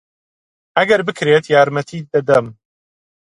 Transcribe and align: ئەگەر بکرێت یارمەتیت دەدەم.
ئەگەر 0.77 1.01
بکرێت 1.07 1.45
یارمەتیت 1.53 2.05
دەدەم. 2.13 2.45